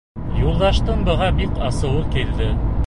[0.43, 2.53] Юлдаштың быға бик асыуы килде.